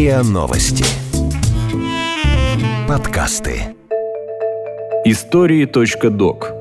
РИА 0.00 0.22
Новости. 0.22 0.82
Подкасты. 2.88 3.76
Истории.док. 5.04 6.52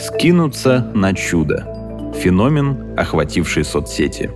Скинуться 0.00 0.80
на 0.92 1.14
чудо. 1.14 2.12
Феномен, 2.20 2.98
охвативший 2.98 3.64
соцсети. 3.64 4.28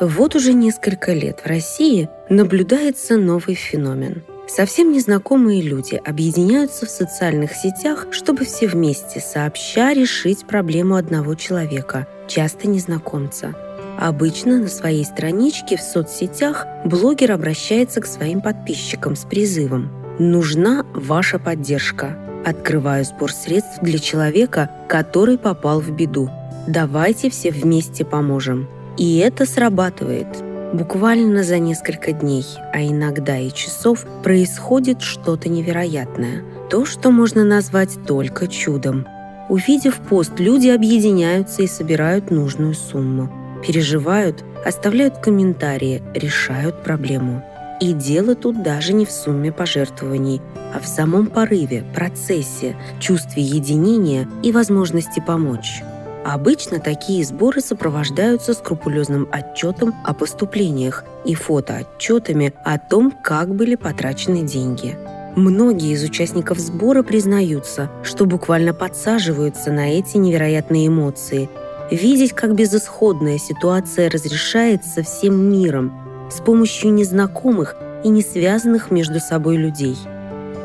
Вот 0.00 0.34
уже 0.34 0.54
несколько 0.54 1.12
лет 1.12 1.40
в 1.44 1.46
России 1.46 2.08
наблюдается 2.30 3.18
новый 3.18 3.54
феномен– 3.54 4.22
Совсем 4.54 4.92
незнакомые 4.92 5.62
люди 5.62 6.00
объединяются 6.04 6.86
в 6.86 6.88
социальных 6.88 7.54
сетях, 7.54 8.06
чтобы 8.12 8.44
все 8.44 8.68
вместе 8.68 9.18
сообща 9.18 9.92
решить 9.92 10.46
проблему 10.46 10.94
одного 10.94 11.34
человека, 11.34 12.06
часто 12.28 12.68
незнакомца. 12.68 13.56
Обычно 13.98 14.60
на 14.60 14.68
своей 14.68 15.04
страничке 15.04 15.76
в 15.76 15.80
соцсетях 15.80 16.66
блогер 16.84 17.32
обращается 17.32 18.00
к 18.00 18.06
своим 18.06 18.40
подписчикам 18.40 19.16
с 19.16 19.24
призывом 19.24 19.90
«Нужна 20.20 20.86
ваша 20.94 21.40
поддержка. 21.40 22.16
Открываю 22.46 23.04
сбор 23.04 23.32
средств 23.32 23.80
для 23.82 23.98
человека, 23.98 24.70
который 24.88 25.36
попал 25.36 25.80
в 25.80 25.90
беду. 25.90 26.30
Давайте 26.68 27.28
все 27.28 27.50
вместе 27.50 28.04
поможем». 28.04 28.68
И 28.98 29.18
это 29.18 29.46
срабатывает– 29.46 30.28
Буквально 30.74 31.44
за 31.44 31.60
несколько 31.60 32.10
дней, 32.10 32.44
а 32.72 32.82
иногда 32.82 33.38
и 33.38 33.52
часов, 33.52 34.04
происходит 34.24 35.02
что-то 35.02 35.48
невероятное. 35.48 36.42
То, 36.68 36.84
что 36.84 37.12
можно 37.12 37.44
назвать 37.44 37.96
только 38.08 38.48
чудом. 38.48 39.06
Увидев 39.48 40.00
пост, 40.00 40.32
люди 40.40 40.66
объединяются 40.66 41.62
и 41.62 41.68
собирают 41.68 42.32
нужную 42.32 42.74
сумму. 42.74 43.30
Переживают, 43.64 44.42
оставляют 44.66 45.18
комментарии, 45.18 46.02
решают 46.12 46.82
проблему. 46.82 47.44
И 47.80 47.92
дело 47.92 48.34
тут 48.34 48.64
даже 48.64 48.94
не 48.94 49.06
в 49.06 49.12
сумме 49.12 49.52
пожертвований, 49.52 50.42
а 50.74 50.80
в 50.80 50.88
самом 50.88 51.28
порыве, 51.28 51.84
процессе, 51.94 52.74
чувстве 52.98 53.44
единения 53.44 54.26
и 54.42 54.50
возможности 54.50 55.22
помочь. 55.24 55.84
Обычно 56.24 56.80
такие 56.80 57.22
сборы 57.22 57.60
сопровождаются 57.60 58.54
скрупулезным 58.54 59.28
отчетом 59.30 59.94
о 60.04 60.14
поступлениях 60.14 61.04
и 61.26 61.34
фотоотчетами 61.34 62.54
о 62.64 62.78
том, 62.78 63.12
как 63.22 63.54
были 63.54 63.74
потрачены 63.74 64.42
деньги. 64.42 64.96
Многие 65.36 65.92
из 65.92 66.02
участников 66.02 66.58
сбора 66.58 67.02
признаются, 67.02 67.90
что 68.02 68.24
буквально 68.24 68.72
подсаживаются 68.72 69.70
на 69.70 69.92
эти 69.98 70.16
невероятные 70.16 70.86
эмоции. 70.86 71.50
Видеть, 71.90 72.32
как 72.32 72.54
безысходная 72.54 73.36
ситуация 73.36 74.08
разрешается 74.08 75.02
всем 75.02 75.52
миром 75.52 75.92
с 76.30 76.40
помощью 76.40 76.94
незнакомых 76.94 77.76
и 78.02 78.08
не 78.08 78.22
связанных 78.22 78.90
между 78.90 79.20
собой 79.20 79.56
людей. 79.56 79.98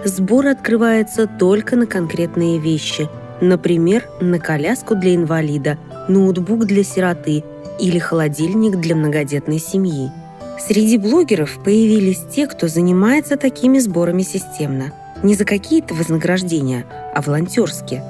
Сбор 0.06 0.48
открывается 0.48 1.28
только 1.28 1.76
на 1.76 1.86
конкретные 1.86 2.60
вещи– 2.60 3.10
Например, 3.42 4.08
на 4.20 4.40
коляску 4.40 4.96
для 4.96 5.16
инвалида, 5.16 5.78
ноутбук 6.08 6.66
для 6.66 6.84
сироты 6.84 7.44
или 7.80 7.98
холодильник 7.98 8.78
для 8.78 8.96
многодетной 8.96 9.60
семьи. 9.60 10.12
Среди 10.60 10.98
блогеров 10.98 11.58
появились 11.64 12.22
те, 12.30 12.48
кто 12.48 12.68
занимается 12.68 13.38
такими 13.38 13.80
сборами 13.80 14.24
системно. 14.24 14.92
Не 15.24 15.36
за 15.36 15.46
какие-то 15.46 15.94
вознаграждения, 15.94 16.86
а 17.16 17.22
волонтерски. 17.22 18.02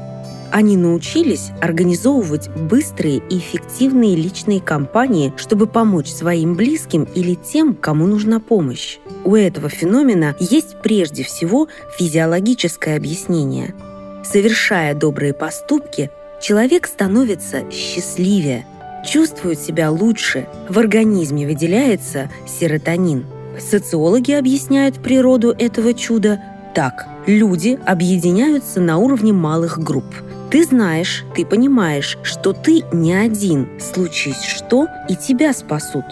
Они 0.51 0.77
научились 0.77 1.51
организовывать 1.61 2.49
быстрые 2.49 3.21
и 3.29 3.37
эффективные 3.37 4.15
личные 4.15 4.59
кампании, 4.59 5.31
чтобы 5.37 5.67
помочь 5.67 6.09
своим 6.09 6.55
близким 6.55 7.03
или 7.03 7.35
тем, 7.35 7.75
кому 7.75 8.07
нужна 8.07 8.39
помощь. 8.39 8.97
У 9.25 9.35
этого 9.35 9.69
феномена 9.69 10.35
есть 10.39 10.81
прежде 10.81 11.23
всего 11.23 11.67
физиологическое 11.99 12.97
объяснение– 12.97 13.75
Совершая 14.23 14.93
добрые 14.93 15.33
поступки, 15.33 16.11
человек 16.41 16.87
становится 16.87 17.69
счастливее, 17.71 18.65
чувствует 19.05 19.59
себя 19.59 19.91
лучше, 19.91 20.47
в 20.67 20.77
организме 20.77 21.45
выделяется 21.47 22.29
серотонин. 22.47 23.25
Социологи 23.59 24.31
объясняют 24.31 25.01
природу 25.01 25.53
этого 25.57 25.93
чуда 25.93 26.41
так. 26.73 27.07
Люди 27.25 27.79
объединяются 27.85 28.79
на 28.79 28.97
уровне 28.97 29.33
малых 29.33 29.79
групп. 29.79 30.05
Ты 30.49 30.63
знаешь, 30.63 31.25
ты 31.35 31.45
понимаешь, 31.45 32.17
что 32.23 32.53
ты 32.53 32.83
не 32.91 33.13
один. 33.13 33.67
Случись 33.79 34.41
что, 34.43 34.87
и 35.07 35.15
тебя 35.15 35.53
спасут. 35.53 36.05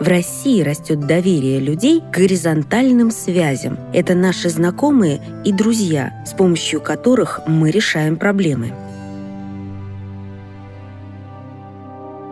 В 0.00 0.08
России 0.08 0.62
растет 0.62 1.00
доверие 1.00 1.60
людей 1.60 2.00
к 2.00 2.16
горизонтальным 2.16 3.10
связям. 3.10 3.78
Это 3.92 4.14
наши 4.14 4.48
знакомые 4.48 5.20
и 5.44 5.52
друзья, 5.52 6.24
с 6.26 6.32
помощью 6.32 6.80
которых 6.80 7.40
мы 7.46 7.70
решаем 7.70 8.16
проблемы. 8.16 8.72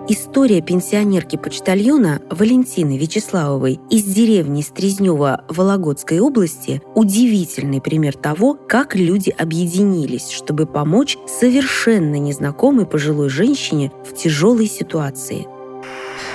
История 0.09 0.63
пенсионерки-почтальона 0.63 2.23
Валентины 2.31 2.97
Вячеславовой 2.97 3.79
из 3.91 4.05
деревни 4.05 4.63
Стрезнева 4.63 5.45
Вологодской 5.51 6.21
области– 6.21 6.81
удивительный 6.95 7.83
пример 7.83 8.17
того, 8.17 8.55
как 8.55 8.97
люди 8.97 9.29
объединились, 9.29 10.31
чтобы 10.31 10.65
помочь 10.65 11.19
совершенно 11.27 12.15
незнакомой 12.15 12.87
пожилой 12.87 13.29
женщине 13.29 13.93
в 14.11 14.15
тяжелой 14.15 14.69
ситуации– 14.69 15.47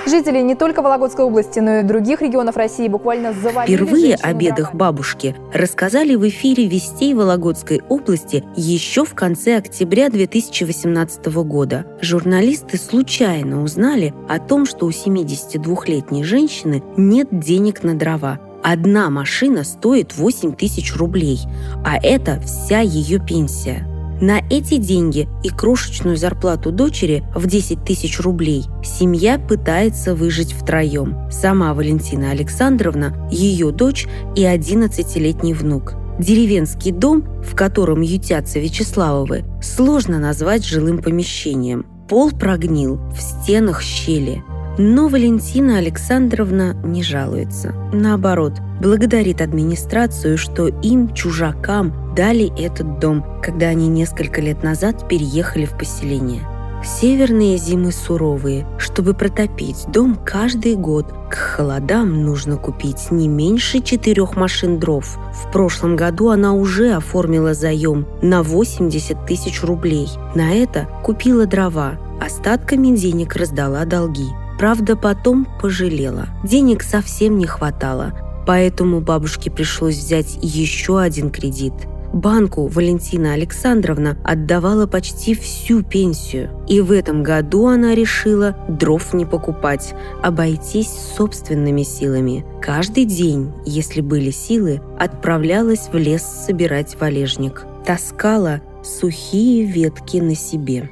Жители 0.06 0.40
не 0.40 0.54
только 0.54 0.82
Вологодской 0.82 1.24
области, 1.24 1.58
но 1.60 1.78
и 1.78 1.82
других 1.82 2.22
регионов 2.22 2.56
России 2.56 2.88
буквально 2.88 3.32
завалили 3.32 3.76
Впервые 3.76 4.14
о 4.16 4.32
бедах 4.32 4.74
бабушки 4.74 5.34
рассказали 5.52 6.14
в 6.14 6.28
эфире 6.28 6.66
«Вестей 6.66 7.14
Вологодской 7.14 7.82
области» 7.88 8.44
еще 8.56 9.04
в 9.04 9.14
конце 9.14 9.56
октября 9.56 10.10
2018 10.10 11.26
года. 11.44 11.86
Журналисты 12.00 12.76
случайно 12.78 13.62
узнали 13.62 14.14
о 14.28 14.38
том, 14.38 14.66
что 14.66 14.86
у 14.86 14.90
72-летней 14.90 16.24
женщины 16.24 16.82
нет 16.96 17.28
денег 17.30 17.82
на 17.82 17.94
дрова. 17.94 18.40
Одна 18.62 19.10
машина 19.10 19.64
стоит 19.64 20.16
8 20.16 20.54
тысяч 20.54 20.94
рублей, 20.96 21.40
а 21.84 21.98
это 22.02 22.40
вся 22.40 22.80
ее 22.80 23.18
пенсия– 23.18 23.86
на 24.24 24.40
эти 24.48 24.78
деньги 24.78 25.28
и 25.42 25.50
крошечную 25.50 26.16
зарплату 26.16 26.72
дочери 26.72 27.24
в 27.34 27.46
10 27.46 27.84
тысяч 27.84 28.20
рублей 28.20 28.64
семья 28.82 29.38
пытается 29.38 30.14
выжить 30.14 30.54
втроем. 30.54 31.30
Сама 31.30 31.74
Валентина 31.74 32.30
Александровна, 32.30 33.28
ее 33.30 33.70
дочь 33.70 34.06
и 34.34 34.44
11-летний 34.44 35.52
внук. 35.52 35.94
Деревенский 36.18 36.90
дом, 36.90 37.22
в 37.42 37.54
котором 37.54 38.00
ютятся 38.00 38.60
Вячеславовы, 38.60 39.44
сложно 39.60 40.18
назвать 40.18 40.64
жилым 40.64 41.02
помещением. 41.02 41.84
Пол 42.08 42.30
прогнил, 42.30 43.00
в 43.14 43.20
стенах 43.20 43.82
щели– 43.82 44.42
но 44.78 45.08
Валентина 45.08 45.78
Александровна 45.78 46.74
не 46.84 47.02
жалуется. 47.02 47.74
Наоборот, 47.92 48.54
благодарит 48.80 49.40
администрацию, 49.40 50.36
что 50.36 50.68
им, 50.68 51.12
чужакам, 51.14 52.14
дали 52.14 52.52
этот 52.60 52.98
дом, 52.98 53.24
когда 53.42 53.66
они 53.68 53.88
несколько 53.88 54.40
лет 54.40 54.62
назад 54.62 55.08
переехали 55.08 55.64
в 55.64 55.76
поселение. 55.76 56.42
Северные 56.84 57.56
зимы 57.56 57.92
суровые. 57.92 58.66
Чтобы 58.78 59.14
протопить 59.14 59.86
дом 59.88 60.16
каждый 60.22 60.74
год, 60.74 61.06
к 61.30 61.34
холодам 61.34 62.22
нужно 62.24 62.58
купить 62.58 63.10
не 63.10 63.26
меньше 63.26 63.80
четырех 63.80 64.36
машин 64.36 64.78
дров. 64.78 65.18
В 65.32 65.50
прошлом 65.50 65.96
году 65.96 66.28
она 66.28 66.52
уже 66.52 66.92
оформила 66.92 67.54
заем 67.54 68.06
на 68.20 68.42
80 68.42 69.24
тысяч 69.24 69.62
рублей. 69.62 70.08
На 70.34 70.52
это 70.52 70.86
купила 71.02 71.46
дрова, 71.46 71.94
остатками 72.20 72.94
денег 72.94 73.34
раздала 73.34 73.86
долги. 73.86 74.28
Правда, 74.58 74.96
потом 74.96 75.46
пожалела. 75.60 76.28
Денег 76.44 76.82
совсем 76.82 77.38
не 77.38 77.46
хватало, 77.46 78.12
поэтому 78.46 79.00
бабушке 79.00 79.50
пришлось 79.50 79.96
взять 79.96 80.38
еще 80.40 81.00
один 81.00 81.30
кредит. 81.30 81.74
Банку 82.14 82.68
Валентина 82.68 83.32
Александровна 83.32 84.16
отдавала 84.22 84.86
почти 84.86 85.34
всю 85.34 85.82
пенсию. 85.82 86.50
И 86.68 86.80
в 86.80 86.92
этом 86.92 87.24
году 87.24 87.66
она 87.66 87.92
решила 87.96 88.56
дров 88.68 89.12
не 89.14 89.24
покупать, 89.24 89.94
обойтись 90.22 90.92
собственными 91.16 91.82
силами. 91.82 92.46
Каждый 92.62 93.04
день, 93.04 93.52
если 93.66 94.00
были 94.00 94.30
силы, 94.30 94.80
отправлялась 94.96 95.88
в 95.92 95.96
лес 95.96 96.22
собирать 96.22 96.96
валежник. 97.00 97.66
Таскала 97.84 98.60
сухие 98.84 99.64
ветки 99.64 100.18
на 100.18 100.36
себе. 100.36 100.88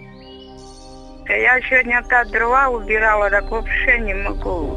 Я 1.28 1.60
сегодня 1.60 2.02
так 2.08 2.30
дрова 2.30 2.68
убирала, 2.68 3.30
так 3.30 3.50
вообще 3.50 3.98
не 4.00 4.14
могу. 4.14 4.76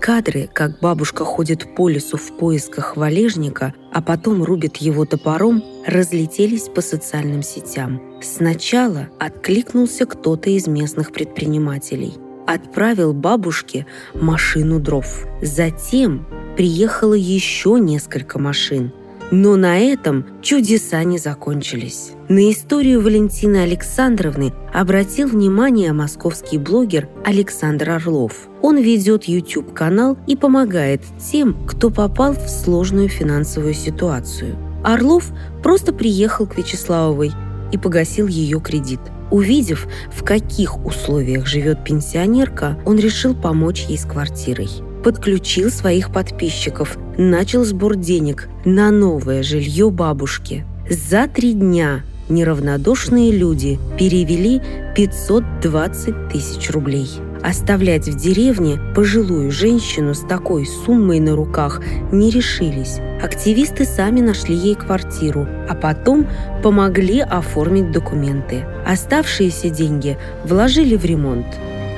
Кадры, 0.00 0.48
как 0.52 0.80
бабушка 0.80 1.24
ходит 1.24 1.74
по 1.74 1.88
лесу 1.88 2.16
в 2.16 2.36
поисках 2.38 2.96
валежника, 2.96 3.74
а 3.92 4.00
потом 4.00 4.42
рубит 4.42 4.78
его 4.78 5.04
топором, 5.04 5.62
разлетелись 5.86 6.68
по 6.68 6.80
социальным 6.80 7.42
сетям. 7.42 8.00
Сначала 8.22 9.08
откликнулся 9.18 10.06
кто-то 10.06 10.48
из 10.50 10.66
местных 10.66 11.12
предпринимателей. 11.12 12.14
Отправил 12.46 13.12
бабушке 13.12 13.86
машину 14.14 14.80
дров. 14.80 15.26
Затем 15.42 16.26
приехало 16.56 17.14
еще 17.14 17.78
несколько 17.78 18.38
машин– 18.38 18.92
но 19.30 19.56
на 19.56 19.78
этом 19.78 20.26
чудеса 20.42 21.02
не 21.04 21.18
закончились. 21.18 22.12
На 22.30 22.48
историю 22.52 23.00
Валентины 23.00 23.56
Александровны 23.56 24.52
обратил 24.72 25.26
внимание 25.26 25.92
московский 25.92 26.58
блогер 26.58 27.08
Александр 27.24 27.90
Орлов. 27.90 28.48
Он 28.62 28.78
ведет 28.78 29.24
YouTube-канал 29.24 30.16
и 30.28 30.36
помогает 30.36 31.02
тем, 31.18 31.66
кто 31.66 31.90
попал 31.90 32.34
в 32.34 32.48
сложную 32.48 33.08
финансовую 33.08 33.74
ситуацию. 33.74 34.54
Орлов 34.84 35.32
просто 35.64 35.92
приехал 35.92 36.46
к 36.46 36.56
Вячеславовой 36.56 37.32
и 37.72 37.78
погасил 37.78 38.28
ее 38.28 38.60
кредит. 38.60 39.00
Увидев, 39.32 39.88
в 40.12 40.22
каких 40.22 40.86
условиях 40.86 41.48
живет 41.48 41.82
пенсионерка, 41.82 42.78
он 42.86 43.00
решил 43.00 43.34
помочь 43.34 43.86
ей 43.88 43.98
с 43.98 44.04
квартирой 44.04 44.70
подключил 45.02 45.70
своих 45.70 46.12
подписчиков, 46.12 46.98
начал 47.16 47.64
сбор 47.64 47.96
денег 47.96 48.50
на 48.66 48.90
новое 48.90 49.42
жилье 49.42 49.90
бабушки. 49.90 50.66
За 50.90 51.26
три 51.26 51.54
дня 51.54 52.02
неравнодушные 52.30 53.32
люди 53.32 53.78
перевели 53.98 54.62
520 54.94 56.28
тысяч 56.28 56.70
рублей. 56.70 57.08
Оставлять 57.42 58.06
в 58.06 58.16
деревне 58.16 58.78
пожилую 58.94 59.50
женщину 59.50 60.14
с 60.14 60.20
такой 60.20 60.66
суммой 60.66 61.20
на 61.20 61.34
руках 61.34 61.80
не 62.12 62.30
решились. 62.30 62.98
Активисты 63.22 63.86
сами 63.86 64.20
нашли 64.20 64.54
ей 64.54 64.74
квартиру, 64.74 65.46
а 65.68 65.74
потом 65.74 66.26
помогли 66.62 67.20
оформить 67.20 67.92
документы. 67.92 68.64
Оставшиеся 68.86 69.70
деньги 69.70 70.18
вложили 70.44 70.96
в 70.96 71.04
ремонт. 71.04 71.46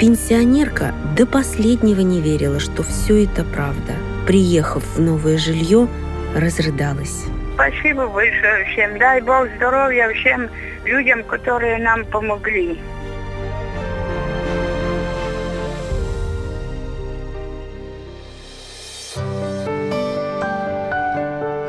Пенсионерка 0.00 0.94
до 1.16 1.26
последнего 1.26 2.00
не 2.00 2.20
верила, 2.20 2.60
что 2.60 2.82
все 2.82 3.24
это 3.24 3.44
правда. 3.44 3.94
Приехав 4.26 4.84
в 4.96 5.00
новое 5.00 5.38
жилье, 5.38 5.88
разрыдалась. 6.36 7.24
Спасибо 7.62 8.08
большое 8.08 8.64
всем. 8.64 8.98
Дай 8.98 9.20
Бог 9.20 9.46
здоровья 9.56 10.12
всем 10.14 10.50
людям, 10.84 11.22
которые 11.22 11.78
нам 11.78 12.04
помогли. 12.06 12.76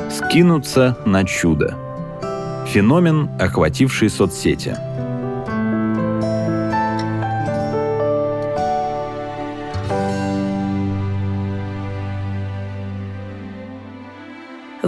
Скинуться 0.09 0.97
на 1.05 1.23
чудо. 1.25 1.77
Феномен, 2.69 3.29
охвативший 3.39 4.09
соцсети– 4.09 4.75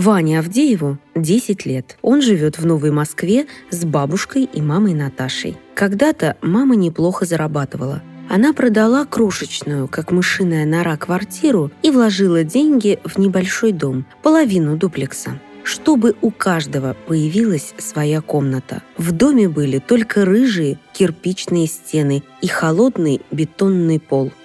Ване 0.05 0.37
Авдееву 0.37 0.99
10 1.15 1.65
лет. 1.65 1.97
Он 2.03 2.21
живет 2.21 2.59
в 2.59 2.65
Новой 2.67 2.91
Москве 2.91 3.47
с 3.71 3.83
бабушкой 3.85 4.43
и 4.43 4.61
мамой 4.61 4.93
Наташей. 4.93 5.57
Когда-то 5.73 6.37
мама 6.43 6.75
неплохо 6.75 7.25
зарабатывала. 7.25 8.03
Она 8.29 8.53
продала 8.53 9.05
крошечную, 9.05 9.87
как 9.87 10.11
мышиная 10.11 10.67
нора, 10.67 10.95
квартиру 10.95 11.71
и 11.81 11.89
вложила 11.89 12.43
деньги 12.43 12.99
в 13.03 13.17
небольшой 13.17 13.71
дом, 13.71 14.05
половину 14.21 14.77
дуплекса 14.77 15.39
чтобы 15.63 16.15
у 16.21 16.29
каждого 16.29 16.95
появилась 17.07 17.73
своя 17.79 18.21
комната. 18.21 18.83
В 18.99 19.11
доме 19.11 19.49
были 19.49 19.79
только 19.79 20.23
рыжие 20.23 20.77
кирпичные 20.93 21.65
стены 21.65 22.21
и 22.43 22.45
холодный 22.45 23.21
бетонный 23.31 23.99
пол– 23.99 24.31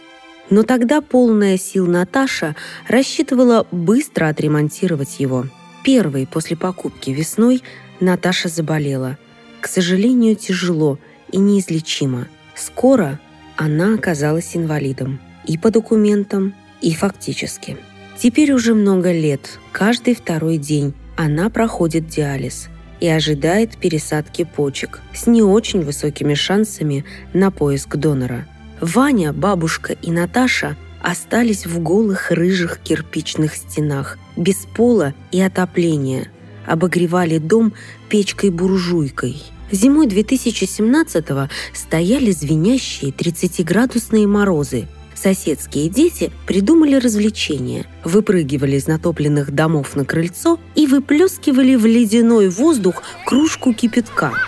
но 0.50 0.64
тогда 0.64 1.00
полная 1.00 1.56
сил 1.56 1.86
Наташа 1.86 2.56
рассчитывала 2.88 3.66
быстро 3.70 4.28
отремонтировать 4.28 5.20
его. 5.20 5.46
Первой 5.84 6.26
после 6.26 6.56
покупки 6.56 7.10
весной 7.10 7.62
Наташа 8.00 8.48
заболела. 8.48 9.16
К 9.60 9.68
сожалению, 9.68 10.36
тяжело 10.36 10.98
и 11.30 11.38
неизлечимо. 11.38 12.26
Скоро 12.54 13.18
она 13.56 13.94
оказалась 13.94 14.56
инвалидом. 14.56 15.20
И 15.46 15.56
по 15.56 15.70
документам, 15.70 16.54
и 16.80 16.92
фактически. 16.94 17.76
Теперь 18.18 18.52
уже 18.52 18.74
много 18.74 19.12
лет, 19.12 19.58
каждый 19.72 20.14
второй 20.14 20.58
день 20.58 20.92
она 21.16 21.48
проходит 21.48 22.08
диализ 22.08 22.68
и 23.00 23.08
ожидает 23.08 23.78
пересадки 23.78 24.44
почек 24.44 25.00
с 25.14 25.26
не 25.26 25.42
очень 25.42 25.82
высокими 25.82 26.34
шансами 26.34 27.04
на 27.32 27.50
поиск 27.50 27.96
донора– 27.96 28.46
Ваня, 28.80 29.34
бабушка 29.34 29.92
и 29.92 30.10
Наташа 30.10 30.76
остались 31.02 31.66
в 31.66 31.80
голых 31.80 32.30
рыжих 32.30 32.78
кирпичных 32.78 33.54
стенах, 33.54 34.18
без 34.36 34.66
пола 34.74 35.12
и 35.30 35.40
отопления. 35.40 36.28
Обогревали 36.66 37.38
дом 37.38 37.74
печкой-буржуйкой. 38.08 39.42
Зимой 39.70 40.06
2017-го 40.06 41.48
стояли 41.74 42.30
звенящие 42.30 43.12
30-градусные 43.12 44.26
морозы. 44.26 44.88
Соседские 45.14 45.90
дети 45.90 46.32
придумали 46.46 46.94
развлечение. 46.94 47.86
Выпрыгивали 48.04 48.76
из 48.76 48.86
натопленных 48.86 49.52
домов 49.52 49.94
на 49.94 50.06
крыльцо 50.06 50.58
и 50.74 50.86
выплескивали 50.86 51.76
в 51.76 51.84
ледяной 51.84 52.48
воздух 52.48 53.02
кружку 53.26 53.74
кипятка– 53.74 54.32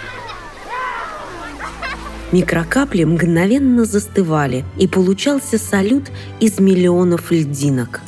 Микрокапли 2.33 3.05
мгновенно 3.05 3.85
застывали, 3.85 4.65
и 4.79 4.89
получался 4.89 5.59
салют 5.59 6.11
из 6.41 6.59
миллионов 6.59 7.31
льдинок. 7.31 8.01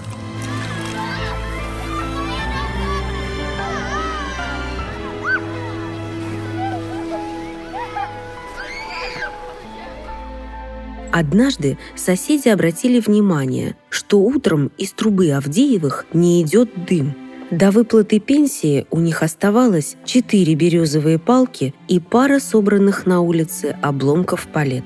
Однажды 11.13 11.79
соседи 11.95 12.49
обратили 12.49 12.99
внимание, 12.99 13.77
что 13.89 14.21
утром 14.21 14.73
из 14.79 14.91
трубы 14.93 15.31
Авдеевых 15.31 16.07
не 16.13 16.43
идет 16.43 16.71
дым– 16.87 17.15
до 17.57 17.71
выплаты 17.71 18.19
пенсии 18.19 18.87
у 18.91 18.99
них 18.99 19.23
оставалось 19.23 19.97
четыре 20.05 20.55
березовые 20.55 21.21
палки 21.21 21.73
и 21.87 22.01
пара 22.01 22.41
собранных 22.41 23.07
на 23.07 23.21
улице 23.21 23.77
обломков 23.81 24.49
палет. 24.49 24.85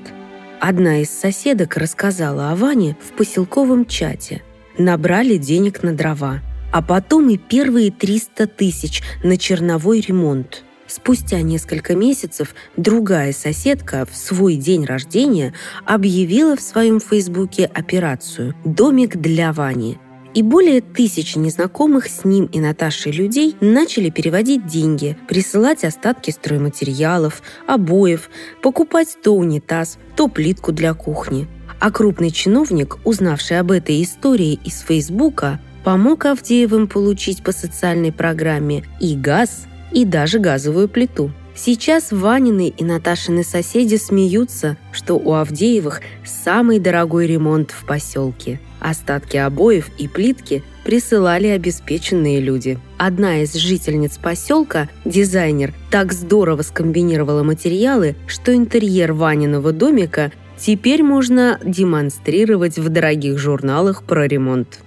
Одна 0.59 1.01
из 1.01 1.09
соседок 1.09 1.77
рассказала 1.77 2.51
о 2.51 2.55
Ване 2.55 2.95
в 3.01 3.17
поселковом 3.17 3.85
чате. 3.85 4.43
Набрали 4.77 5.37
денег 5.37 5.81
на 5.81 5.93
дрова, 5.93 6.41
а 6.71 6.83
потом 6.83 7.29
и 7.29 7.37
первые 7.37 7.91
300 7.91 8.45
тысяч 8.45 9.01
на 9.23 9.37
черновой 9.37 10.01
ремонт. 10.01 10.63
Спустя 10.85 11.41
несколько 11.41 11.95
месяцев 11.95 12.53
другая 12.77 13.33
соседка 13.33 14.05
в 14.09 14.15
свой 14.15 14.55
день 14.55 14.85
рождения 14.85 15.53
объявила 15.85 16.55
в 16.55 16.61
своем 16.61 16.99
фейсбуке 16.99 17.65
операцию 17.65 18.53
«Домик 18.63 19.17
для 19.17 19.53
Вани», 19.53 19.97
и 20.33 20.43
более 20.43 20.81
тысячи 20.81 21.37
незнакомых 21.37 22.07
с 22.07 22.23
ним 22.23 22.45
и 22.45 22.59
Наташей 22.59 23.11
людей 23.11 23.55
начали 23.61 24.09
переводить 24.09 24.67
деньги, 24.67 25.17
присылать 25.27 25.83
остатки 25.83 26.31
стройматериалов, 26.31 27.41
обоев, 27.67 28.29
покупать 28.61 29.17
то 29.23 29.35
унитаз, 29.35 29.97
то 30.15 30.27
плитку 30.27 30.71
для 30.71 30.93
кухни. 30.93 31.47
А 31.79 31.91
крупный 31.91 32.31
чиновник, 32.31 32.97
узнавший 33.05 33.59
об 33.59 33.71
этой 33.71 34.03
истории 34.03 34.59
из 34.63 34.79
Фейсбука, 34.81 35.59
помог 35.83 36.25
Авдеевым 36.25 36.87
получить 36.87 37.43
по 37.43 37.51
социальной 37.51 38.11
программе 38.11 38.83
и 38.99 39.15
газ, 39.15 39.65
и 39.91 40.05
даже 40.05 40.39
газовую 40.39 40.89
плиту. 40.89 41.31
Сейчас 41.55 42.11
Ванины 42.11 42.69
и 42.69 42.83
Наташины 42.83 43.43
соседи 43.43 43.95
смеются, 43.95 44.77
что 44.91 45.15
у 45.15 45.33
Авдеевых 45.33 46.01
самый 46.23 46.79
дорогой 46.79 47.27
ремонт 47.27 47.71
в 47.71 47.85
поселке– 47.85 48.59
Остатки 48.79 49.37
обоев 49.37 49.89
и 49.97 50.07
плитки 50.07 50.63
присылали 50.83 51.47
обеспеченные 51.47 52.39
люди. 52.39 52.79
Одна 52.97 53.43
из 53.43 53.53
жительниц 53.53 54.17
поселка, 54.17 54.89
дизайнер, 55.05 55.73
так 55.91 56.13
здорово 56.13 56.61
скомбинировала 56.61 57.43
материалы, 57.43 58.15
что 58.27 58.55
интерьер 58.55 59.13
Ваниного 59.13 59.73
домика 59.73 60.31
теперь 60.57 61.03
можно 61.03 61.59
демонстрировать 61.63 62.77
в 62.77 62.89
дорогих 62.89 63.37
журналах 63.37 64.03
про 64.03 64.27
ремонт. 64.27 64.79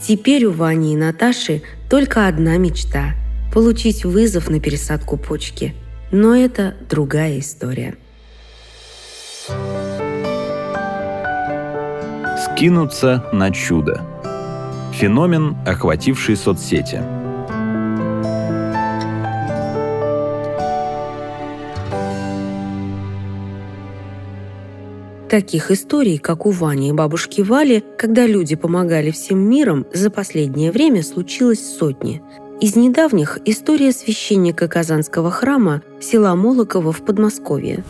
Теперь 0.00 0.44
у 0.44 0.52
Вани 0.52 0.92
и 0.92 0.96
Наташи 0.96 1.62
только 1.88 2.26
одна 2.26 2.56
мечта– 2.58 3.14
получить 3.54 4.04
вызов 4.04 4.50
на 4.50 4.60
пересадку 4.60 5.16
почки. 5.16 5.74
Но 6.12 6.36
это 6.36 6.74
другая 6.88 7.38
история. 7.38 7.96
Скинуться 12.56 13.22
на 13.34 13.50
чудо. 13.50 14.00
Феномен, 14.94 15.58
охвативший 15.66 16.36
соцсети. 16.36 17.02
Таких 25.28 25.70
историй, 25.70 26.16
как 26.16 26.46
у 26.46 26.50
Вани 26.50 26.88
и 26.88 26.92
бабушки 26.92 27.42
Вали, 27.42 27.84
когда 27.98 28.26
люди 28.26 28.56
помогали 28.56 29.10
всем 29.10 29.38
миром, 29.38 29.84
за 29.92 30.10
последнее 30.10 30.72
время 30.72 31.02
случилось 31.02 31.76
сотни. 31.78 32.22
Из 32.62 32.74
недавних 32.74 33.38
история 33.44 33.92
священника 33.92 34.66
Казанского 34.66 35.30
храма 35.30 35.82
села 36.00 36.34
Молоково 36.34 36.90
в 36.92 37.04
Подмосковье. 37.04 37.84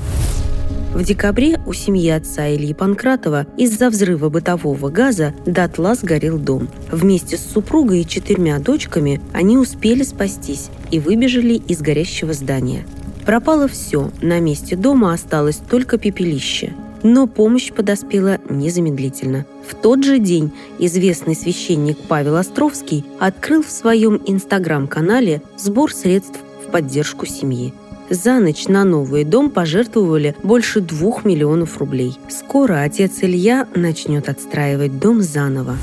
В 0.96 1.04
декабре 1.04 1.60
у 1.66 1.74
семьи 1.74 2.08
отца 2.08 2.48
Ильи 2.48 2.72
Панкратова 2.72 3.46
из-за 3.58 3.90
взрыва 3.90 4.30
бытового 4.30 4.88
газа 4.88 5.34
дотла 5.44 5.94
сгорел 5.94 6.38
дом. 6.38 6.70
Вместе 6.90 7.36
с 7.36 7.42
супругой 7.52 8.00
и 8.00 8.06
четырьмя 8.08 8.58
дочками 8.60 9.20
они 9.34 9.58
успели 9.58 10.04
спастись 10.04 10.70
и 10.90 10.98
выбежали 10.98 11.52
из 11.52 11.82
горящего 11.82 12.32
здания. 12.32 12.86
Пропало 13.26 13.68
все, 13.68 14.10
на 14.22 14.40
месте 14.40 14.74
дома 14.74 15.12
осталось 15.12 15.58
только 15.58 15.98
пепелище– 15.98 16.72
но 17.02 17.26
помощь 17.26 17.72
подоспела 17.72 18.38
незамедлительно. 18.48 19.44
В 19.68 19.74
тот 19.74 20.02
же 20.02 20.18
день 20.18 20.50
известный 20.78 21.36
священник 21.36 21.98
Павел 22.08 22.36
Островский 22.36 23.04
открыл 23.20 23.62
в 23.62 23.70
своем 23.70 24.20
инстаграм-канале 24.26 25.42
сбор 25.58 25.92
средств 25.92 26.40
в 26.66 26.70
поддержку 26.72 27.26
семьи. 27.26 27.72
За 28.08 28.38
ночь 28.38 28.68
на 28.68 28.84
новый 28.84 29.24
дом 29.24 29.50
пожертвовали 29.50 30.36
больше 30.42 30.80
двух 30.80 31.24
миллионов 31.24 31.78
рублей. 31.78 32.18
Скоро 32.28 32.82
отец 32.82 33.18
Илья 33.22 33.66
начнет 33.74 34.28
отстраивать 34.28 35.00
дом 35.00 35.22
заново. 35.22 35.76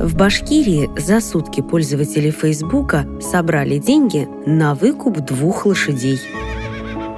В 0.00 0.16
Башкирии 0.16 0.90
за 0.98 1.20
сутки 1.20 1.60
пользователи 1.60 2.30
Фейсбука 2.30 3.06
собрали 3.20 3.78
деньги 3.78 4.28
на 4.46 4.74
выкуп 4.74 5.18
двух 5.20 5.66
лошадей. 5.66 6.20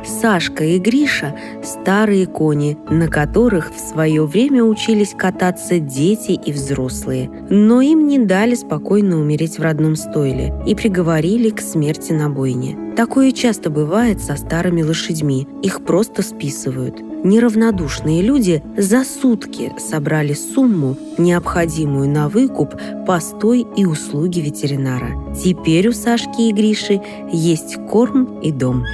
Сашка 0.07 0.65
и 0.65 0.79
Гриша– 0.79 1.35
старые 1.63 2.27
кони, 2.27 2.79
на 2.89 3.09
которых 3.09 3.73
в 3.75 3.79
свое 3.79 4.25
время 4.25 4.63
учились 4.63 5.15
кататься 5.17 5.79
дети 5.79 6.33
и 6.33 6.53
взрослые. 6.53 7.29
Но 7.51 7.81
им 7.81 8.07
не 8.07 8.19
дали 8.19 8.55
спокойно 8.55 9.19
умереть 9.21 9.59
в 9.59 9.63
родном 9.63 9.97
стойле 9.97 10.55
и 10.67 10.75
приговорили 10.75 11.51
к 11.51 11.61
смерти 11.61 12.13
на 12.13 12.29
бойне. 12.29 12.77
Такое 12.97 13.33
часто 13.33 13.69
бывает 13.69 14.23
со 14.23 14.37
старыми 14.37 14.83
лошадьми, 14.83 15.47
их 15.63 15.85
просто 15.85 16.23
списывают. 16.23 17.01
Неравнодушные 17.25 18.23
люди 18.23 18.63
за 18.77 19.05
сутки 19.05 19.73
собрали 19.79 20.33
сумму, 20.33 20.97
необходимую 21.19 22.09
на 22.09 22.29
выкуп, 22.29 22.75
постой 23.07 23.67
и 23.77 23.85
услуги 23.85 24.41
ветеринара. 24.41 25.11
Теперь 25.35 25.89
у 25.89 25.93
Сашки 25.93 26.49
и 26.49 26.53
Гриши 26.53 27.03
есть 27.33 27.77
корм 27.91 28.41
и 28.41 28.53
дом 28.53 28.85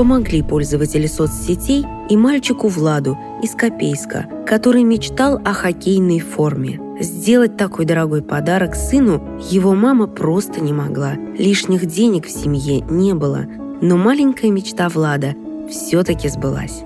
помогли 0.00 0.40
пользователи 0.40 1.06
соцсетей 1.06 1.84
и 2.08 2.16
мальчику 2.16 2.68
Владу 2.68 3.18
из 3.42 3.50
Копейска, 3.50 4.26
который 4.46 4.82
мечтал 4.82 5.38
о 5.44 5.52
хоккейной 5.52 6.20
форме. 6.20 6.80
Сделать 7.00 7.58
такой 7.58 7.84
дорогой 7.84 8.22
подарок 8.22 8.74
сыну 8.74 9.22
его 9.50 9.74
мама 9.74 10.06
просто 10.06 10.62
не 10.62 10.72
могла. 10.72 11.16
Лишних 11.36 11.84
денег 11.84 12.24
в 12.24 12.30
семье 12.30 12.80
не 12.80 13.12
было, 13.12 13.44
но 13.82 13.98
маленькая 13.98 14.50
мечта 14.50 14.88
Влада 14.88 15.34
все-таки 15.68 16.30
сбылась. 16.30 16.80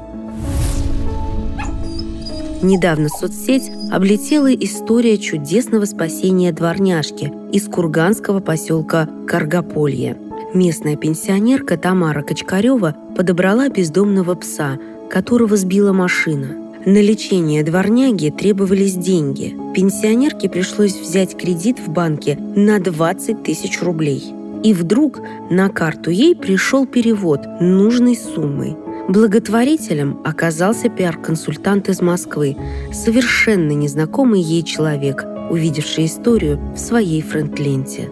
Недавно 2.63 3.09
соцсеть 3.09 3.71
облетела 3.93 4.53
история 4.53 5.19
чудесного 5.19 5.85
спасения 5.85 6.51
дворняжки 6.51 7.33
из 7.53 7.69
курганского 7.69 8.41
поселка 8.41 9.09
Каргополье– 9.29 10.19
Местная 10.55 10.95
пенсионерка 10.95 11.77
Тамара 11.77 12.23
Качкарева 12.23 12.95
подобрала 13.17 13.69
бездомного 13.69 14.37
пса, 14.37 14.79
которого 15.11 15.57
сбила 15.57 15.93
машина. 15.93 16.57
На 16.87 17.03
лечение 17.03 17.65
дворняги 17.65 18.31
требовались 18.31 18.95
деньги. 18.95 19.57
Пенсионерке 19.75 20.49
пришлось 20.49 20.95
взять 20.95 21.37
кредит 21.37 21.81
в 21.81 21.89
банке 21.89 22.39
на 22.55 22.79
20 22.79 23.43
тысяч 23.43 23.83
рублей. 23.83 24.33
И 24.63 24.73
вдруг 24.73 25.19
на 25.51 25.71
карту 25.71 26.11
ей 26.11 26.37
пришел 26.37 26.87
перевод 26.87 27.41
нужной 27.61 28.17
суммы. 28.17 28.77
Благотворителем 29.09 30.21
оказался 30.25 30.89
пиар-консультант 30.89 31.89
из 31.89 32.01
Москвы, 32.01 32.57
совершенно 32.93 33.73
незнакомый 33.73 34.41
ей 34.41 34.63
человек, 34.63 35.25
увидевший 35.51 36.07
историю 36.07 36.61
в 36.75 36.79
своей 36.79 37.23
френд-ленте. 37.23 38.09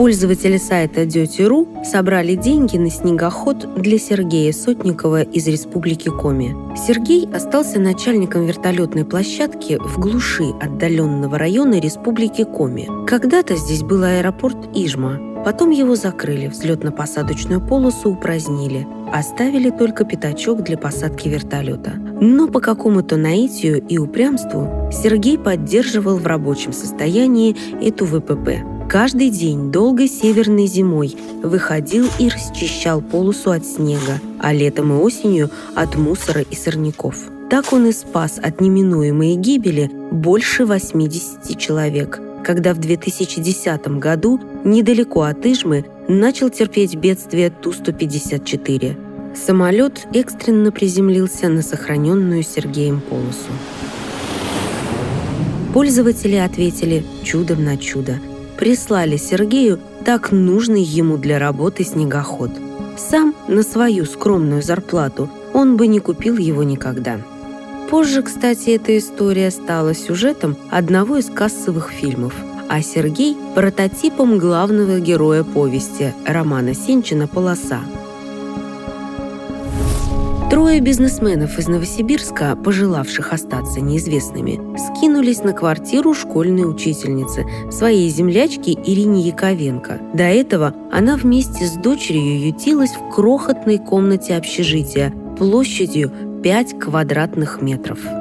Пользователи 0.00 0.56
сайта 0.56 1.04
Дети.ру 1.04 1.68
собрали 1.84 2.34
деньги 2.34 2.78
на 2.78 2.88
снегоход 2.88 3.74
для 3.74 3.98
Сергея 3.98 4.50
Сотникова 4.50 5.20
из 5.20 5.46
Республики 5.46 6.08
Коми. 6.08 6.56
Сергей 6.74 7.28
остался 7.30 7.78
начальником 7.78 8.46
вертолетной 8.46 9.04
площадки 9.04 9.76
в 9.78 9.98
глуши 9.98 10.54
отдаленного 10.58 11.36
района 11.36 11.78
Республики 11.78 12.44
Коми. 12.44 12.88
Когда-то 13.06 13.56
здесь 13.56 13.82
был 13.82 14.02
аэропорт 14.02 14.74
Ижма, 14.74 15.20
Потом 15.44 15.68
его 15.68 15.96
закрыли, 15.96 16.48
взлетно-посадочную 16.48 17.66
полосу 17.66 18.10
упразднили. 18.12 18.86
Оставили 19.12 19.68
только 19.68 20.04
пятачок 20.04 20.62
для 20.62 20.78
посадки 20.78 21.28
вертолета. 21.28 21.92
Но 22.20 22.48
по 22.48 22.60
какому-то 22.60 23.16
наитию 23.16 23.82
и 23.86 23.98
упрямству 23.98 24.90
Сергей 24.92 25.38
поддерживал 25.38 26.16
в 26.16 26.26
рабочем 26.26 26.72
состоянии 26.72 27.54
эту 27.82 28.06
ВПП. 28.06 28.79
Каждый 28.90 29.30
день 29.30 29.70
долгой 29.70 30.08
северной 30.08 30.66
зимой 30.66 31.16
выходил 31.44 32.08
и 32.18 32.28
расчищал 32.28 33.00
полосу 33.00 33.52
от 33.52 33.64
снега, 33.64 34.18
а 34.40 34.52
летом 34.52 34.92
и 34.92 34.96
осенью 34.96 35.48
от 35.76 35.94
мусора 35.94 36.40
и 36.40 36.56
сорняков. 36.56 37.14
Так 37.48 37.72
он 37.72 37.86
и 37.86 37.92
спас 37.92 38.40
от 38.42 38.60
неминуемой 38.60 39.36
гибели 39.36 39.88
больше 40.10 40.66
80 40.66 41.56
человек, 41.56 42.20
когда 42.42 42.74
в 42.74 42.78
2010 42.78 43.86
году 44.00 44.40
недалеко 44.64 45.22
от 45.22 45.46
Ижмы 45.46 45.84
начал 46.08 46.50
терпеть 46.50 46.96
бедствие 46.96 47.50
Ту-154. 47.50 49.36
Самолет 49.36 50.08
экстренно 50.12 50.72
приземлился 50.72 51.48
на 51.48 51.62
сохраненную 51.62 52.42
Сергеем 52.42 53.00
полосу. 53.00 53.52
Пользователи 55.72 56.34
ответили 56.34 57.04
чудом 57.22 57.62
на 57.62 57.76
чудо– 57.76 58.18
прислали 58.60 59.16
Сергею 59.16 59.80
так 60.04 60.32
нужный 60.32 60.82
ему 60.82 61.16
для 61.16 61.38
работы 61.38 61.82
снегоход. 61.82 62.50
Сам 62.98 63.34
на 63.48 63.62
свою 63.62 64.04
скромную 64.04 64.62
зарплату 64.62 65.30
он 65.54 65.78
бы 65.78 65.86
не 65.86 65.98
купил 65.98 66.36
его 66.36 66.62
никогда. 66.62 67.18
Позже, 67.88 68.22
кстати, 68.22 68.70
эта 68.70 68.96
история 68.98 69.50
стала 69.50 69.94
сюжетом 69.94 70.56
одного 70.70 71.16
из 71.16 71.30
кассовых 71.30 71.90
фильмов, 71.90 72.34
а 72.68 72.82
Сергей– 72.82 73.36
прототипом 73.54 74.38
главного 74.38 75.00
героя 75.00 75.42
повести 75.42 76.12
романа 76.26 76.74
Сенчина 76.74 77.26
«Полоса», 77.26 77.80
Трое 80.60 80.80
бизнесменов 80.80 81.58
из 81.58 81.68
Новосибирска, 81.68 82.54
пожелавших 82.54 83.32
остаться 83.32 83.80
неизвестными, 83.80 84.60
скинулись 84.76 85.42
на 85.42 85.54
квартиру 85.54 86.12
школьной 86.12 86.70
учительницы, 86.70 87.46
своей 87.70 88.10
землячки 88.10 88.78
Ирине 88.84 89.22
Яковенко. 89.22 89.98
До 90.12 90.24
этого 90.24 90.74
она 90.92 91.16
вместе 91.16 91.64
с 91.64 91.72
дочерью 91.76 92.46
ютилась 92.48 92.90
в 92.90 93.08
крохотной 93.08 93.78
комнате 93.78 94.36
общежития 94.36 95.14
площадью 95.38 96.12
5 96.42 96.78
квадратных 96.78 97.62
метров. 97.62 98.19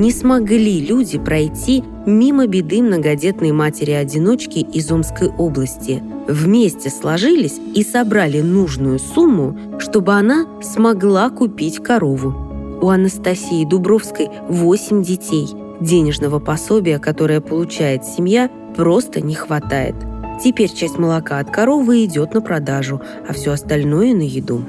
Не 0.00 0.12
смогли 0.12 0.80
люди 0.80 1.18
пройти 1.18 1.84
мимо 2.06 2.46
беды 2.46 2.80
многодетной 2.80 3.52
матери-одиночки 3.52 4.60
из 4.60 4.90
Омской 4.90 5.28
области. 5.28 6.02
Вместе 6.26 6.88
сложились 6.88 7.60
и 7.74 7.84
собрали 7.84 8.40
нужную 8.40 8.98
сумму, 8.98 9.78
чтобы 9.78 10.14
она 10.14 10.46
смогла 10.62 11.28
купить 11.28 11.82
корову. 11.82 12.34
У 12.80 12.88
Анастасии 12.88 13.66
Дубровской 13.66 14.30
8 14.48 15.02
детей. 15.02 15.48
Денежного 15.82 16.38
пособия, 16.38 16.98
которое 16.98 17.42
получает 17.42 18.02
семья, 18.06 18.48
просто 18.74 19.20
не 19.20 19.34
хватает. 19.34 19.96
Теперь 20.42 20.72
часть 20.72 20.96
молока 20.96 21.40
от 21.40 21.50
коровы 21.50 22.06
идет 22.06 22.32
на 22.32 22.40
продажу, 22.40 23.02
а 23.28 23.34
все 23.34 23.52
остальное 23.52 24.14
на 24.14 24.22
еду. 24.22 24.62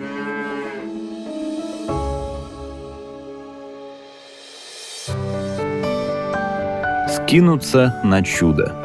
Скинуться 7.24 8.02
на 8.04 8.24
чудо. 8.24 8.76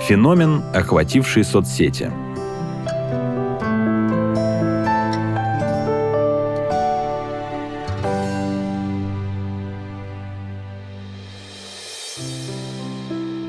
Феномен, 0.00 0.62
охвативший 0.74 1.44
соцсети. 1.44 2.10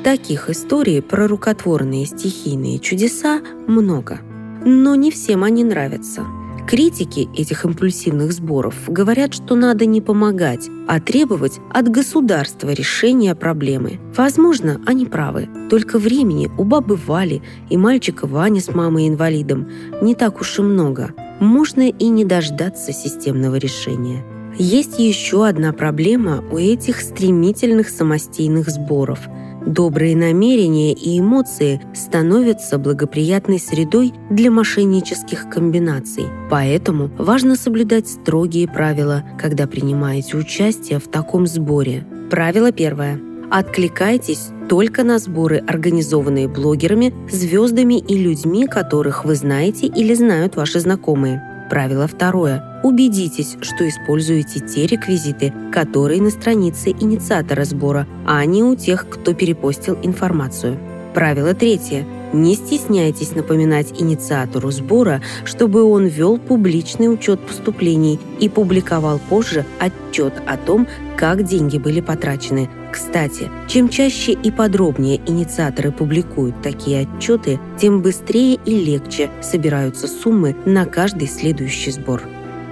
Таких 0.04 0.50
историй 0.50 1.02
про 1.02 1.28
рукотворные 1.28 2.06
стихийные 2.06 2.80
чудеса 2.80 3.42
много, 3.68 4.20
но 4.66 4.96
не 4.96 5.12
всем 5.12 5.44
они 5.44 5.64
нравятся– 5.64 6.26
Критики 6.68 7.30
этих 7.36 7.64
импульсивных 7.64 8.34
сборов 8.34 8.74
говорят, 8.88 9.36
что 9.36 9.54
надо 9.54 9.86
не 9.86 10.02
помогать, 10.02 10.68
а 10.88 11.00
требовать 11.00 11.60
от 11.72 11.90
государства 11.90 12.72
решения 12.72 13.36
проблемы. 13.36 14.00
Возможно, 14.18 14.82
они 14.88 15.06
правы. 15.06 15.48
Только 15.70 16.00
времени 16.00 16.50
у 16.58 16.64
бабы 16.64 16.96
Вали 16.96 17.44
и 17.70 17.78
мальчика 17.78 18.26
Вани 18.26 18.60
с 18.60 18.74
мамой-инвалидом 18.74 19.70
не 20.02 20.16
так 20.16 20.42
уж 20.42 20.58
и 20.58 20.64
много. 20.64 21.14
Можно 21.40 21.88
и 21.88 22.08
не 22.08 22.26
дождаться 22.26 22.92
системного 22.94 23.58
решения. 23.58 24.26
Есть 24.58 24.98
еще 24.98 25.46
одна 25.46 25.72
проблема 25.72 26.44
у 26.52 26.58
этих 26.58 27.02
стремительных 27.02 27.90
самостийных 27.90 28.70
сборов– 28.70 29.20
Добрые 29.66 30.16
намерения 30.16 30.94
и 30.94 31.20
эмоции 31.20 31.82
становятся 31.94 32.78
благоприятной 32.78 33.60
средой 33.60 34.14
для 34.30 34.52
мошеннических 34.52 35.50
комбинаций. 35.50 36.26
Поэтому 36.52 37.10
важно 37.18 37.56
соблюдать 37.56 38.08
строгие 38.08 38.68
правила, 38.68 39.24
когда 39.40 39.66
принимаете 39.66 40.38
участие 40.38 41.00
в 41.00 41.08
таком 41.08 41.48
сборе. 41.48 42.06
Правило 42.30 42.72
первое. 42.72 43.20
Откликайтесь 43.50 44.50
только 44.70 45.04
на 45.04 45.18
сборы, 45.18 45.64
организованные 45.66 46.48
блогерами, 46.48 47.14
звездами 47.30 48.00
и 48.00 48.18
людьми, 48.18 48.68
которых 48.68 49.26
вы 49.26 49.36
знаете 49.36 49.88
или 49.88 50.14
знают 50.14 50.56
ваши 50.56 50.80
знакомые. 50.80 51.42
Правило 51.70 52.08
второе. 52.08 52.75
Убедитесь, 52.86 53.58
что 53.62 53.90
используете 53.90 54.60
те 54.60 54.86
реквизиты, 54.86 55.52
которые 55.74 56.22
на 56.22 56.30
странице 56.30 56.92
инициатора 56.92 57.66
сбора, 57.66 58.06
а 58.28 58.46
не 58.46 58.64
у 58.64 58.76
тех, 58.76 59.10
кто 59.10 59.34
перепостил 59.34 59.98
информацию. 60.04 60.78
Правило 61.16 61.56
третье. 61.56 62.06
Не 62.32 62.54
стесняйтесь 62.54 63.34
напоминать 63.34 64.00
инициатору 64.00 64.70
сбора, 64.70 65.24
чтобы 65.46 65.82
он 65.84 66.06
вел 66.06 66.38
публичный 66.38 67.12
учет 67.12 67.40
поступлений 67.40 68.20
и 68.40 68.50
публиковал 68.50 69.20
позже 69.30 69.66
отчет 69.80 70.36
о 70.46 70.56
том, 70.56 70.88
как 71.18 71.42
деньги 71.42 71.80
были 71.80 72.02
потрачены. 72.02 72.70
Кстати, 72.92 73.50
чем 73.68 73.90
чаще 73.90 74.34
и 74.34 74.52
подробнее 74.52 75.20
инициаторы 75.26 75.92
публикуют 75.92 76.62
такие 76.62 77.08
отчеты, 77.08 77.60
тем 77.82 78.04
быстрее 78.04 78.60
и 78.64 78.86
легче 78.86 79.32
собираются 79.42 80.08
суммы 80.08 80.56
на 80.68 80.86
каждый 80.86 81.28
следующий 81.28 81.90
сбор. 81.90 82.22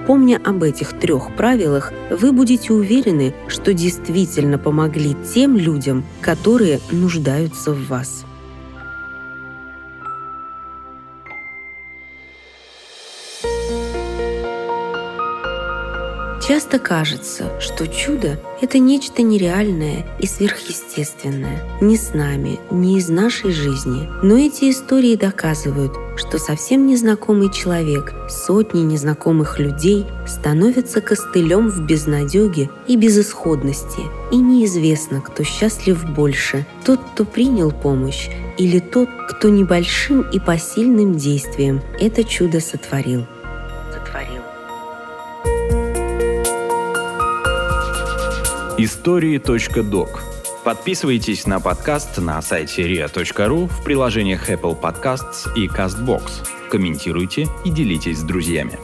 Помня 0.05 0.41
об 0.43 0.63
этих 0.63 0.99
трех 0.99 1.33
правилах, 1.35 1.93
вы 2.09 2.33
будете 2.33 2.73
уверены, 2.73 3.33
что 3.47 3.73
действительно 3.73 4.57
помогли 4.57 5.15
тем 5.33 5.55
людям, 5.55 6.03
которые 6.21 6.81
нуждаются 6.91 7.71
в 7.71 7.87
вас. 7.87 8.25
Часто 16.45 16.77
кажется, 16.77 17.57
что 17.61 17.87
чудо– 17.87 18.37
это 18.61 18.77
нечто 18.77 19.21
нереальное 19.21 20.05
и 20.19 20.27
сверхъестественное, 20.27 21.63
не 21.79 21.95
с 21.95 22.13
нами, 22.13 22.59
не 22.69 22.97
из 22.97 23.07
нашей 23.07 23.53
жизни. 23.53 24.09
Но 24.21 24.37
эти 24.37 24.69
истории 24.69 25.15
доказывают, 25.15 25.93
что 26.15 26.37
совсем 26.37 26.87
незнакомый 26.87 27.51
человек, 27.51 28.13
сотни 28.29 28.81
незнакомых 28.81 29.59
людей 29.59 30.05
становятся 30.27 31.01
костылем 31.01 31.69
в 31.69 31.85
безнадеге 31.85 32.69
и 32.87 32.95
безысходности. 32.95 34.01
И 34.31 34.37
неизвестно, 34.37 35.21
кто 35.21 35.43
счастлив 35.43 36.05
больше– 36.05 36.65
тот, 36.85 36.99
кто 37.13 37.25
принял 37.25 37.71
помощь, 37.71 38.29
или 38.57 38.79
тот, 38.79 39.09
кто 39.29 39.49
небольшим 39.49 40.21
и 40.21 40.39
посильным 40.39 41.15
действием 41.15 41.81
это 41.99 42.23
чудо 42.23 42.59
сотворил. 42.59 43.25
Истории.док. 48.77 50.32
Подписывайтесь 50.63 51.45
на 51.45 51.59
подкаст 51.59 52.17
на 52.19 52.41
сайте 52.41 52.83
ria.ru 52.83 53.67
в 53.67 53.83
приложениях 53.83 54.49
Apple 54.49 54.79
Podcasts 54.79 55.53
и 55.57 55.67
CastBox. 55.67 56.69
Комментируйте 56.69 57.49
и 57.65 57.69
делитесь 57.69 58.19
с 58.19 58.23
друзьями. 58.23 58.79